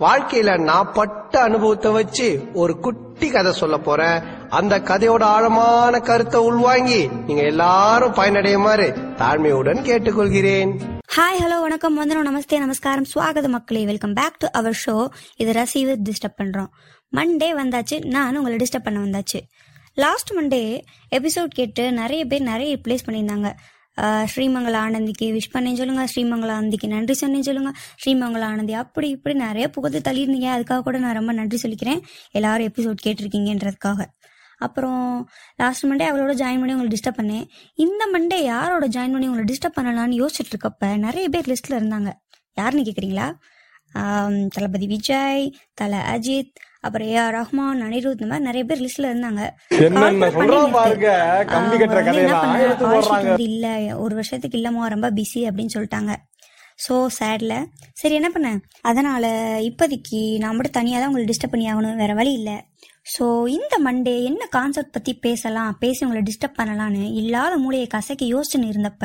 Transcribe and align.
வாழ்க்கையில 0.00 0.62
நான் 0.62 0.92
பட்ட 0.92 1.40
அனுபவத்தை 1.40 1.92
வச்சு 1.92 2.44
ஒரு 2.52 2.78
குட்டி 2.78 3.30
கதை 3.30 3.52
சொல்ல 3.52 3.78
போறேன். 3.78 4.22
அந்த 4.48 4.78
கதையோட 4.78 5.22
ஆழமான 5.22 5.98
கருத்தை 5.98 6.40
உள்வாங்கி 6.40 7.08
நீங்க 7.26 7.42
எல்லாரும் 7.42 8.12
பயனடையுமாறு 8.12 9.14
தாழ்மையுடன் 9.16 9.84
கேட்டுக்கொள்கிறேன். 9.84 10.80
ஹாய் 11.16 11.42
ஹலோ 11.42 11.60
வணக்கம். 11.60 11.94
வந்தனம் 11.94 12.26
நமஸ்தே 12.26 12.58
நமஸ்காரம். 12.58 13.04
சுவாகத 13.14 13.48
மக்களே 13.48 13.84
welcome 13.84 14.12
back 14.12 14.38
to 14.38 14.46
our 14.52 14.82
show 14.86 15.08
இது 15.36 15.52
ரசீவ் 15.52 15.96
டிஸ்டர்ப் 16.04 16.40
பண்றோம். 16.42 16.68
மண்டே 17.16 17.52
வந்தாச்சு. 17.62 18.04
நானும் 18.04 18.44
உங்களை 18.44 18.66
டிஸ்டர்ப் 18.66 18.84
பண்ண 18.84 19.00
வந்தாச்சு. 19.00 19.40
லாஸ்ட் 19.94 20.32
மண்டே 20.32 20.80
எபிசோட் 21.16 21.48
கேட்டு 21.48 21.92
நிறைய 21.92 22.24
பேர் 22.24 22.42
நிறைய 22.42 22.76
ரிப்ளேஸ் 22.76 23.06
பண்ணியிருந்தாங்க. 23.06 23.52
ஸ்ரீமங்கல 24.02 24.74
ஆனந்திக்கு 24.74 25.26
விஷ் 25.32 25.52
பண்ணேன்னு 25.52 25.74
சொல்லுங்க 25.74 26.04
ஸ்ரீமங்கல 26.16 26.50
ஆனந்திக்கு 26.50 26.86
நன்றி 26.86 27.26
சொன்னேன்னு 27.26 27.40
சொல்லுங்க. 27.40 27.72
ஸ்ரீமங்கல 28.04 28.40
ஆனந்தி 28.40 28.72
அப்படி 28.72 29.08
இப்படி 29.08 29.34
நிறைய 29.34 29.68
புகழ்ந்து 29.68 30.10
தள்ளியிருந்தீங்க 30.10 30.48
அதுக்காக 30.56 30.80
கூட 30.80 30.98
நான் 30.98 31.14
ரொம்ப 31.14 31.32
நன்றி 31.32 31.58
சொல்லிக்கிறேன். 31.62 32.00
எல்லாரும் 32.30 32.66
எபிசோட் 32.66 32.96
கேட்டிருக்கீங்கன்றதுக்காக. 33.06 34.04
அப்புறம் 34.58 35.28
லாஸ்ட் 35.56 35.86
மண்டே 35.86 36.04
அவளோட 36.10 36.34
ஜாயின் 36.34 36.60
பண்ணி 36.60 36.74
உங்களை 36.74 36.88
டிஸ்டர்ப் 36.88 37.20
பண்ணேன். 37.20 37.48
இந்த 37.74 38.08
மண்டே 38.14 38.42
யாரோட 38.42 38.88
ஜாயின் 38.88 39.12
பண்ணி 39.12 39.28
உங்களை 39.28 39.44
டிஸ்டர்ப் 39.44 39.78
பண்ணலான்னு 39.80 40.26
யோசிச்சுட்டு 40.26 40.52
இருக்கப்ப 40.52 40.96
நிறைய 40.96 41.28
பேர் 41.28 41.50
லிஸ்ட்ல 41.50 41.72
இருந்தாங்க. 41.72 42.12
யாருன்னு 42.54 42.84
கேக்குறீங்களா? 42.84 43.34
தளபதி 44.48 44.86
விஜய் 44.86 45.44
தல 45.74 45.96
அஜித் 46.14 46.54
அப்புறம் 46.80 47.08
ஏ 47.08 47.16
ஆர் 47.16 47.34
ரஹ்மான் 47.34 47.82
அனிருத் 47.82 48.16
இந்த 48.16 48.26
மாதிரி 48.26 48.44
நிறைய 48.44 48.64
பேர் 48.64 48.82
லிஸ்ட்ல 48.82 49.10
இருந்தாங்க. 49.12 49.42
இல்ல. 53.48 53.66
ஒரு 53.96 54.14
வருஷத்துக்கு 54.14 54.58
இல்லம்மா 54.58 54.86
ரொம்ப 54.86 55.10
பிஸி 55.10 55.42
அப்படின்னு 55.48 55.74
சொல்லிட்டாங்க. 55.76 56.12
ஸோ 56.78 56.94
சேட்ல 57.18 57.54
சரி 57.92 58.14
என்ன 58.14 58.28
பண்ணேன் 58.28 58.60
அதனால 58.82 59.24
இப்போதைக்கு 59.60 60.38
நான் 60.38 60.56
மட்டும் 60.56 60.72
தனியாக 60.72 61.00
தான் 61.00 61.10
உங்களை 61.10 61.26
டிஸ்டர்ப் 61.30 61.50
பண்ணி 61.50 61.72
ஆகணும். 61.72 61.96
வேற 61.96 62.14
வழி 62.14 62.32
இல்லை. 62.32 62.56
ஸோ 63.14 63.24
இந்த 63.48 63.74
மண்டே 63.86 64.24
என்ன 64.24 64.46
கான்செப்ட் 64.50 64.92
பத்தி 64.92 65.14
பேசலாம்? 65.14 65.76
பேசி 65.78 66.04
உங்களை 66.04 66.22
டிஸ்டர்ப் 66.22 66.58
பண்ணலான்னு 66.60 67.12
இல்லாத 67.14 67.56
மூளையை 67.56 67.86
கசக்கி 67.86 68.34
யோசிச்சுன்னு 68.34 68.70
இருந்தப்ப 68.72 69.04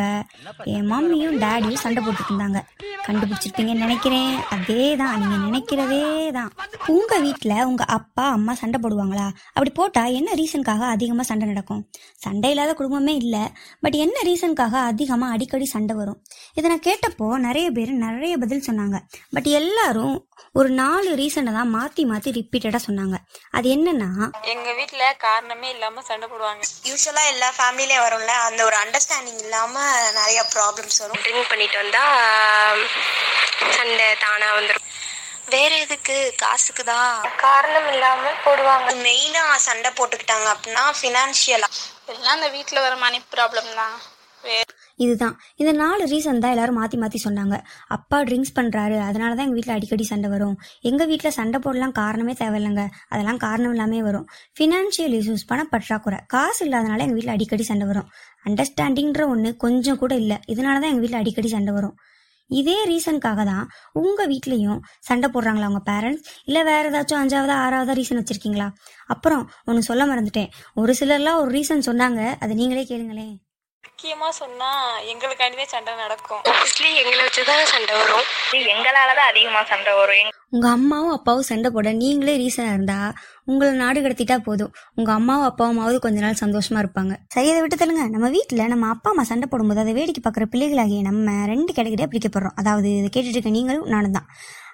என் 0.75 0.87
மம்மியும் 0.91 1.39
டேடியும் 1.43 1.83
சண்டை 1.83 2.03
போட்டுட்டு 2.03 2.31
இருந்தாங்க. 2.33 2.59
கண்டுபிடிச்சிருப்பீங்கன்னு 3.09 3.85
நினைக்கிறேன். 3.85 4.33
அதே 4.55 4.85
தான் 5.01 5.19
நீங்க 5.21 5.37
நினைக்கிறதே 5.47 6.03
தான் 6.37 6.51
உங்க 6.95 7.13
வீட்ல 7.25 7.53
உங்க 7.69 7.83
அப்பா 7.97 8.25
அம்மா 8.37 8.53
சண்டை 8.61 8.77
போடுவாங்களா? 8.83 9.27
அப்படி 9.55 9.71
போட்டா 9.79 10.03
என்ன 10.19 10.29
ரீசனுக்காக 10.41 10.83
அதிகமா 10.95 11.23
சண்டை 11.29 11.47
நடக்கும்? 11.51 11.83
சண்டை 12.25 12.51
இல்லாத 12.53 12.73
குடும்பமே 12.79 13.15
இல்ல. 13.23 13.37
பட் 13.85 13.97
என்ன 14.05 14.17
ரீசனுக்காக 14.29 14.75
அதிகமா 14.91 15.27
அடிக்கடி 15.35 15.67
சண்டை 15.75 15.95
வரும்? 15.99 16.19
இதை 16.57 16.65
நான் 16.71 16.87
கேட்டப்போ 16.89 17.27
நிறைய 17.47 17.67
பேர் 17.77 17.91
நிறைய 18.07 18.33
பதில் 18.43 18.67
சொன்னாங்க. 18.69 18.97
பட் 19.35 19.49
எல்லாரும் 19.59 20.17
ஒரு 20.59 20.69
நாலு 20.81 21.09
ரீசனை 21.19 21.51
தான் 21.57 21.71
மாத்தி 21.75 22.03
மாத்தி 22.11 22.29
ரிப்பீட்டடா 22.37 22.79
சொன்னாங்க. 22.87 23.15
அது 23.57 23.67
என்னன்னா 23.75 24.09
எங்க 24.53 24.69
வீட்ல 24.79 25.03
காரணமே 25.25 25.67
இல்லாம 25.75 26.03
சண்டை 26.09 26.27
போடுவாங்க. 26.31 26.63
யூஸ்வலா 26.89 27.23
எல்லா 27.33 27.49
ஃபேமிலிலயும் 27.57 28.05
வரும்ல 28.05 28.33
அந்த 28.47 28.61
ஒரு 28.69 28.77
அண்டர்ஸ்டாண்டிங் 28.83 29.41
இல்லாம 29.45 29.75
நிறைய 30.19 30.41
ப்ராப்ளம்ஸ் 30.55 31.01
வரும். 31.03 31.21
ட்ரிங்க் 31.25 31.51
பண்ணிட்டு 31.51 31.79
வந்தா 31.83 32.03
சண்டை 33.77 34.07
தானா 34.25 34.49
வந்துடும் 34.57 34.85
வேற 35.55 35.71
எதுக்கு? 35.83 36.15
காசுக்கு 36.41 36.83
தான் 36.83 37.11
காரணம் 37.45 37.89
இல்லாம 37.93 38.33
போடுவாங்க 38.45 38.89
மெயினா 39.05 39.43
சண்டை 39.67 39.91
போட்டுக்கிட்டாங்க 39.99 40.47
அப்படின்னா 40.53 40.83
பினான்சியலா 41.01 41.69
எல்லாம் 42.13 42.35
அந்த 42.35 42.49
வீட்ல 42.55 42.81
வர 42.85 42.95
மணி 43.05 43.19
ப்ராப்ளம் 43.35 43.71
தான். 43.81 43.97
இதுதான். 44.99 45.33
இந்த 45.61 45.71
நாலு 45.81 46.03
ரீசன் 46.11 46.41
தான் 46.43 46.53
எல்லாரும் 46.53 46.77
மாத்தி 46.79 46.97
மாத்தி 47.01 47.19
சொன்னாங்க. 47.25 47.55
அப்பா 47.95 48.17
ட்ரிங்க்ஸ் 48.21 48.53
பண்றாரு. 48.57 48.97
அதனால 49.07 49.31
தான் 49.35 49.45
எங்க 49.47 49.57
வீட்ல 49.57 49.75
அடிக்கடி 49.77 50.05
சண்டை 50.11 50.29
வரும். 50.29 50.55
எங்க 50.89 51.05
வீட்ல 51.05 51.29
சண்டை 51.37 51.59
போடலாம் 51.65 51.95
காரணமே 52.01 52.33
தேவையில்லைங்க. 52.41 52.83
அதெல்லாம் 53.09 53.41
காரணம் 53.45 53.73
இல்லாமே 53.75 53.99
வரும். 54.07 54.25
ஃபினான்ஷியல் 54.57 55.15
இஷ்யூஸ் 55.19 55.47
பண 55.51 55.63
பற்றாக்குறை 55.73 56.19
காசு 56.35 56.61
இல்லாதனால 56.67 57.05
எங்க 57.07 57.17
வீட்ல 57.19 57.35
அடிக்கடி 57.37 57.65
சண்டை 57.71 57.87
வரும். 57.87 58.07
அண்டர்ஸ்டாண்டிங்ன்ற 58.45 59.25
ஒண்ணு 59.33 59.51
கொஞ்சம் 59.65 59.99
கூட 60.03 60.15
இல்ல. 60.15 60.35
இதனால 60.47 60.81
தான் 60.81 60.91
எங்க 60.93 61.03
வீட்ல 61.05 61.21
அடிக்கடி 61.23 61.51
சண்டை 61.55 61.73
வரும். 61.73 61.95
இதே 62.49 62.85
ரீசனுக்காக 62.85 63.45
தான் 63.45 63.69
உங்க 63.91 64.27
வீட்லயும் 64.27 64.79
சண்டை 64.99 65.29
போடுறாங்களா 65.33 65.65
உங்க 65.65 65.91
பேரண்ட்ஸ் 65.91 66.25
இல்ல 66.43 66.63
வேற 66.63 66.91
ஏதாச்சும் 66.91 67.21
அஞ்சாவதா 67.21 67.57
ஆறாவதா 67.65 67.95
ரீசன் 67.99 68.21
வச்சிருக்கீங்களா? 68.21 68.67
அப்புறம் 69.07 69.51
ஒன்னு 69.65 69.81
சொல்ல 69.81 70.05
மறந்துட்டேன். 70.05 70.49
ஒரு 70.73 70.95
சிலர்லாம் 70.99 71.41
ஒரு 71.41 71.51
ரீசன் 71.51 71.87
சொன்னாங்க. 71.87 72.37
அதை 72.39 72.55
நீங்களே 72.55 72.85
கேளுங்களேன். 72.89 73.35
முக்கியமா 73.83 74.29
சொன்னா 74.29 74.99
எங்களுக்காண்டியே 74.99 75.65
சண்டை 75.65 75.95
நடக்கும். 75.95 76.41
மோஸ்ட்லி 76.43 76.95
எங்களை 76.95 77.25
வச்சுதான் 77.25 77.63
சண்டை 77.63 77.95
வரும். 77.95 78.27
எங்களாலதான் 78.53 79.29
அதிகமா 79.31 79.63
சண்டை 79.63 79.93
வரும். 79.93 80.29
உங்க 80.49 80.69
அம்மாவும் 80.69 81.11
அப்பாவும் 81.11 81.41
சண்டை 81.41 81.71
போட 81.71 81.91
நீங்களே 81.91 82.37
ரீசனா 82.37 82.67
இருந்தா 82.67 83.13
உங்களை 83.49 83.69
நாடு 83.81 83.99
கடத்திட்டா 84.05 84.37
போதும். 84.47 84.71
உங்க 84.99 85.09
அம்மாவும் 85.17 85.47
அப்பாவுமாவது 85.49 85.97
கொஞ்ச 86.05 86.17
நாள் 86.25 86.39
சந்தோஷமா 86.41 86.79
இருப்பாங்க. 86.83 87.13
சரி 87.35 87.49
அதை 87.51 87.59
விட்டு 87.63 87.77
தள்ளுங்க. 87.81 88.05
நம்ம 88.15 88.29
வீட்டில் 88.35 88.69
நம்ம 88.73 88.87
அப்பா 88.95 89.09
அம்மா 89.13 89.23
சண்டை 89.31 89.47
போடும்போது 89.51 89.83
அதை 89.83 89.93
வேடிக்கை 89.99 90.23
பார்க்குற 90.25 90.47
பிள்ளைகளாகிய 90.53 91.01
நம்ம 91.09 91.45
ரெண்டு 91.51 91.73
கேட்டகரியா 91.77 92.09
பிரிக்கப்படுறோம் 92.13 92.57
அதாவது 92.63 92.89
இதை 92.99 93.09
கேட்டுட்டு 93.15 93.37
இருக்க 93.37 93.53
நீங்களும் 93.57 93.87
நானும் 93.95 94.17
தான். 94.17 94.27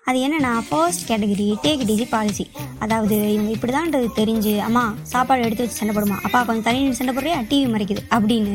அது 0.10 0.18
என்னன்னா 0.26 0.52
first 0.68 1.06
category 1.12 1.48
take 1.64 1.86
degree 1.90 2.06
policy 2.12 2.46
அதாவது 2.84 3.16
இவங்க 3.36 3.52
இப்படிதான்றது 3.56 4.10
தெரிஞ்சு 4.20 4.54
அம்மா 4.68 4.84
சாப்பாடு 5.14 5.46
எடுத்து 5.46 5.64
வச்சு 5.64 5.80
சண்டை 5.80 5.94
போடுமா? 5.96 6.18
அப்பா 6.28 6.40
கொஞ்சம் 6.50 6.68
தனி 6.68 6.82
சண்டை 7.00 7.14
போடுறியா? 7.16 7.38
டிவி 7.52 7.68
மறைக்குது. 7.76 8.04
அப்படின்னு 8.16 8.54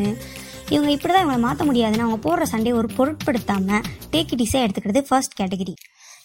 இவங்க 0.75 0.91
இப்படிதான் 0.97 1.25
இவங்களை 1.25 1.41
மாற்ற 1.47 1.63
முடியாதுன்னு 1.69 2.05
அவங்க 2.07 2.19
போடுற 2.27 2.45
சண்டையை 2.53 2.75
ஒரு 2.81 2.89
பொருட்படுத்தாம 2.99 3.79
டேக் 4.13 4.33
இட் 4.35 4.45
ஈஸியாக 4.45 4.67
எடுத்துக்கிறது 4.67 5.01
ஃபர்ஸ்ட் 5.09 5.35
கேட்டகரி 5.41 5.75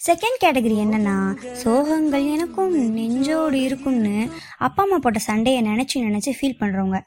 செகண்ட் 0.06 0.38
கேட்டகரி 0.42 0.76
என்னன்னா 0.82 1.16
சோகங்கள் 1.62 2.26
எனக்கும் 2.34 2.74
நெஞ்சோடு 2.96 3.60
இருக்கும்னு 3.60 4.18
அப்பா 4.60 4.82
அம்மா 4.84 4.98
போட்ட 4.98 5.20
சண்டையை 5.26 5.62
நினச்சி 5.62 6.02
நினச்சி 6.02 6.32
ஃபீல் 6.38 6.60
பண்ணுறவங்க 6.60 7.00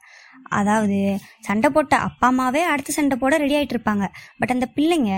அதாவது 0.51 0.97
சண்டை 1.39 1.69
போட்ட 1.69 1.95
அப்பா 1.99 2.27
அம்மாவே 2.27 2.61
அடுத்த 2.65 2.95
சண்டை 2.95 3.15
போட 3.17 3.37
ரெடி 3.37 3.55
ஆகிட்டு 3.57 3.75
இருப்பாங்க 3.75 4.05
பட் 4.39 4.53
அந்த 4.55 4.67
பிள்ளைங்க 4.75 5.11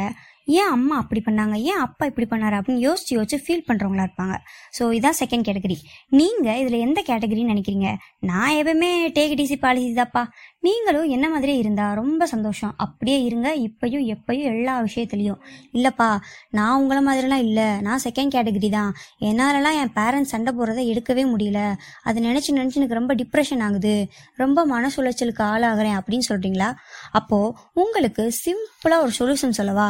ஏன் 0.60 0.72
அம்மா 0.76 0.96
அப்படி 0.98 1.22
பண்ணாங்க? 1.26 1.56
ஏன் 1.72 1.82
அப்பா 1.86 2.04
இப்படி 2.10 2.28
பண்ணாரு? 2.32 2.56
அப்படின்னு 2.60 2.84
யோசிச்சு 2.88 3.14
யோசிச்சு 3.18 3.38
ஃபீல் 3.46 3.66
பண்ணுறவங்களா 3.68 4.06
இருப்பாங்க. 4.08 4.36
ஸோ 4.78 4.84
இதான் 4.98 5.18
செகண்ட் 5.22 5.46
கேட்டகரி 5.48 5.78
நீங்கள் 6.20 6.60
இதில் 6.62 6.84
எந்த 6.86 7.00
கேட்டகரின்னு 7.10 7.54
நினைக்கிறீங்க? 7.54 7.90
நான் 8.30 8.56
எப்பவுமே 8.60 8.92
டேக் 9.18 9.36
டிசி 9.42 9.58
பாலிசி 9.60 9.92
தாப்பா 10.02 10.24
நீங்களும் 10.68 11.08
என்ன 11.16 11.26
மாதிரியே 11.30 11.58
இருந்தா 11.58 11.86
ரொம்ப 12.02 12.26
சந்தோஷம். 12.26 12.74
அப்படியே 12.78 13.20
இருங்க. 13.24 13.50
இப்பயும் 13.68 14.06
எப்பயும் 14.16 14.50
எல்லா 14.54 14.74
விஷயத்துலையும். 14.82 15.40
இல்லைப்பா 15.74 16.10
நான் 16.58 16.76
உங்கள 16.82 17.00
மாதிரிலாம் 17.08 17.46
இல்லை. 17.48 17.68
நான் 17.88 18.04
செகண்ட் 18.08 18.34
கேட்டகரி 18.36 18.70
தான். 18.70 18.92
என்னாலலாம் 19.30 19.78
என் 19.82 19.94
பேரண்ட்ஸ் 20.00 20.34
சண்டை 20.36 20.54
போடுறதை 20.58 20.86
எடுக்கவே 20.94 21.26
முடியல. 21.34 21.62
அது 22.04 22.20
நினச்சி 22.28 22.52
நினச்சி 22.60 22.80
எனக்கு 22.82 23.00
ரொம்ப 23.00 23.16
டிப்ரெஷன் 23.22 23.64
ஆகுது. 23.68 23.96
ரொம்ப 24.44 24.66
மனசுளைச்சலுக்கு 24.74 25.44
ஆளாகிறேன் 25.52 25.98
அப்படின்னு 26.00 26.30
சொல்கிறீங்களா 26.30 26.70
அப்போது 27.20 27.54
உங்களுக்கு 27.84 28.24
சிம்பிளாக 28.44 29.06
ஒரு 29.06 29.14
சொல்யூஷன் 29.20 29.60
சொல்லவா? 29.60 29.90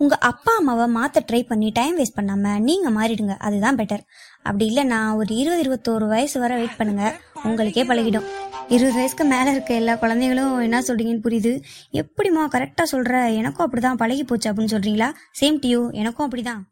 உங்க 0.00 0.16
அப்பா 0.16 0.52
அம்மாவை 0.56 0.84
மாத்த 0.94 1.22
ட்ரை 1.28 1.40
பண்ணி 1.46 1.70
டைம் 1.70 1.98
வேஸ்ட் 1.98 2.16
பண்ணாம 2.16 2.58
நீங்க 2.58 2.88
மாறிடுங்க. 2.90 3.34
அதுதான் 3.38 3.76
பெட்டர் 3.76 4.02
அப்படி 4.42 4.64
இல்லைன்னா 4.70 5.14
ஒரு 5.14 5.34
இருபது 5.34 5.62
இருபத்தோரு 5.64 6.06
வயசு 6.06 6.40
வரை 6.40 6.56
வெயிட் 6.56 6.76
பண்ணுங்க. 6.76 7.20
உங்களுக்கே 7.44 7.84
பழகிடும். 7.84 8.28
இருபது 8.68 8.94
வயசுக்கு 8.94 9.24
மேல 9.24 9.50
இருக்க 9.50 9.74
எல்லா 9.74 9.94
குழந்தைகளும் 9.94 10.60
என்ன 10.60 10.80
சொல்றீங்கன்னு 10.80 11.24
புரியுது. 11.26 11.52
எப்படிம்மா 11.92 12.42
கரெக்டா 12.54 12.84
சொல்ற? 12.92 13.34
எனக்கும் 13.34 13.64
அப்படிதான். 13.66 13.96
பழகி 13.96 14.24
போச்சு 14.24 14.50
அப்படின்னு 14.50 14.74
சொல்றீங்களா? 14.74 15.08
சேம் 15.40 15.58
டியூ 15.64 15.80
எனக்கும் 15.92 16.26
அப்படிதான். 16.26 16.62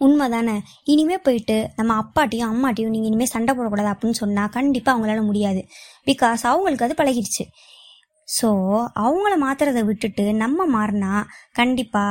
உண்மைதானே? 0.00 0.60
இனிமே 0.84 1.18
போயிட்டு 1.18 1.56
நம்ம 1.76 1.96
அப்பாட்டையும் 2.02 2.50
அம்மாட்டையும் 2.52 2.94
நீங்க 2.94 3.06
இனிமே 3.06 3.24
சண்டை 3.24 3.54
போடக்கூடாது 3.54 3.90
அப்படின்னு 3.94 4.20
சொன்னா 4.22 4.46
கண்டிப்பா 4.48 4.90
அவங்களால 4.94 5.22
முடியாது. 5.24 5.60
பிகாஸ் 6.06 6.42
அவங்களுக்கு 6.42 6.84
அது 6.84 6.96
பழகிடுச்சு. 6.98 7.46
ஸோ 8.28 8.48
அவங்கள 8.94 9.34
மாத்துறதை 9.46 9.82
விட்டுட்டு 9.84 10.34
நம்ம 10.34 10.66
மாறினா 10.76 11.12
கண்டிப்பா 11.52 12.04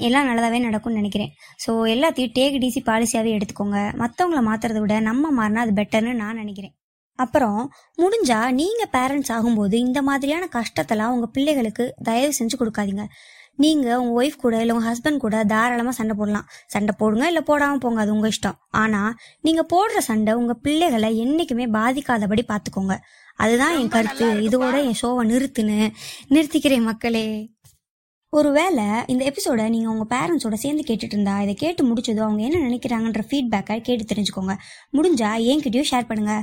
எல்லாம் 0.00 0.28
நல்லதாவே 0.28 0.58
நடக்கும்னு 0.60 1.00
நினைக்கிறேன். 1.00 1.32
ஸோ 1.66 1.70
எல்லாத்தையும் 1.94 2.34
டேக் 2.38 2.58
டிசி 2.64 2.80
பாலிசியாவே 2.90 3.30
எடுத்துக்கோங்க. 3.36 3.80
மற்றவங்கள 4.02 4.42
மாத்துறதை 4.50 4.80
விட 4.80 5.00
நம்ம 5.00 5.32
மாறினா 5.38 5.62
அது 5.66 5.74
பெட்டர்னு 5.80 6.14
நான் 6.14 6.34
நினைக்கிறேன். 6.34 6.74
அப்புறம் 7.18 7.60
முடிஞ்சா 7.98 8.38
நீங்க 8.50 8.82
பேரண்ட்ஸ் 8.92 9.32
ஆகும்போது 9.36 9.74
இந்த 9.74 10.02
மாதிரியான 10.02 10.48
கஷ்டத்தெல்லாம் 10.52 11.08
உங்க 11.08 11.26
பிள்ளைகளுக்கு 11.26 11.94
தயவு 12.02 12.32
செஞ்சு 12.32 12.56
கொடுக்காதீங்க. 12.60 13.06
நீங்க 13.54 13.86
உங்க 14.00 14.12
ஒய்ஃப் 14.22 14.36
கூட 14.36 14.60
இல்ல 14.60 14.74
உங்க 14.74 14.86
ஹஸ்பண்ட் 14.90 15.16
கூட 15.16 15.44
தாராளமா 15.44 15.90
சண்டை 15.90 16.14
போடலாம். 16.18 16.46
சண்டை 16.66 16.92
போடுங்க 16.98 17.24
இல்ல 17.26 17.40
போடாம 17.40 17.74
போங்க 17.74 18.00
அது 18.00 18.12
உங்க 18.12 18.28
இஷ்டம். 18.28 18.58
ஆனா 18.70 19.00
நீங்க 19.40 19.62
போடுற 19.72 19.98
சண்டை 19.98 20.32
உங்க 20.32 20.54
பிள்ளைகளை 20.54 21.10
என்னைக்குமே 21.24 21.66
பாதிக்காதபடி 21.70 22.44
பாத்துக்கோங்க. 22.48 22.96
அதுதான் 23.36 23.76
என் 23.78 23.88
கருத்து. 23.88 24.26
இதோட 24.46 24.74
என் 24.84 24.98
ஷோவை 25.02 25.22
நிறுத்துன்னு. 25.26 25.78
நிறுத்திக்கிறேன் 26.28 26.88
மக்களே. 26.90 27.26
ஒருவேளை 28.32 28.84
இந்த 29.06 29.22
எபிசோட 29.30 29.68
நீங்க 29.68 29.88
உங்க 29.90 30.04
பேரண்ட்ஸோட 30.16 30.52
சேர்ந்து 30.52 30.82
கேட்டுட்டு 30.86 31.14
இருந்தா 31.16 31.42
இதை 31.42 31.54
கேட்டு 31.54 31.82
முடிச்சதோ 31.84 32.18
அவங்க 32.18 32.42
என்ன 32.42 32.58
நினைக்கிறாங்கன்ற 32.68 33.22
ஃபீட்பேக்கை 33.30 33.80
கேட்டு 33.80 34.04
தெரிஞ்சுக்கோங்க. 34.10 34.54
முடிஞ்சா 34.96 35.30
என்கிட்டயும் 35.50 35.88
ஷேர் 35.90 36.06
பண்ணுங்க. 36.06 36.34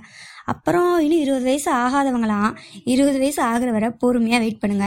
அப்புறம் 0.45 0.99
இன்னும் 0.99 1.19
இருபது 1.19 1.43
வயசு 1.43 1.69
ஆகாதவங்களாம் 1.73 2.51
இருபது 2.83 3.19
வயசு 3.19 3.41
ஆகுற 3.43 3.71
வரை 3.71 3.89
பொறுமையா 4.03 4.39
வெயிட் 4.39 4.59
பண்ணுங்க. 4.59 4.85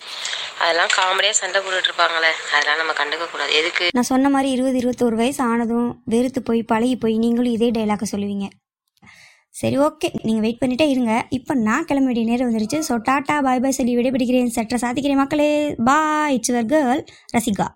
அதெல்லாம் 0.59 0.93
காமெடியாக 0.99 1.31
சண்டை 1.31 1.61
போட்டுட்டு 1.61 1.91
இருப்பாங்களே 1.91 2.31
அதெல்லாம் 2.55 2.77
நம்ம 2.77 2.93
கண்டுக்க 2.93 3.31
கூடாது. 3.31 3.53
எதுக்கு? 3.55 3.89
நான் 3.93 4.11
சொன்ன 4.13 4.29
மாதிரி 4.29 4.51
இருபது 4.51 4.79
இருபத்தோரு 4.81 5.15
வயசு 5.15 5.45
ஆனதும் 5.45 6.03
வெறுத்து 6.05 6.43
போய் 6.43 6.63
பழகி 6.63 6.97
போய் 6.97 7.17
நீங்களும் 7.19 7.53
இதே 7.53 7.71
டைலாக 7.71 8.07
சொல்லுவீங்க. 8.17 8.49
சரி 9.55 9.77
ஓகே 9.87 10.09
நீங்கள் 10.27 10.45
வெயிட் 10.45 10.61
பண்ணிட்டே 10.63 10.87
இருங்க. 10.91 11.13
இப்போ 11.39 11.53
நான் 11.67 11.87
கிளம்ப 11.89 12.09
வேண்டிய 12.11 12.27
நேரம் 12.29 12.49
வந்துருச்சு. 12.49 12.79
ஸோ 12.89 12.95
டாட்டா 13.09 13.37
பாய் 13.47 13.63
பாய் 13.65 13.77
சொல்லி 13.79 13.97
விடைபிடிக்கிறேன் 13.97 14.55
சற்ற 14.57 14.77
சாதிக்கிறேன் 14.85 15.21
மக்களே. 15.23 15.51
Bye 15.89 16.35
it's 16.37 16.51
your 16.53 16.71
girl 16.73 17.03
Rasika. 17.37 17.67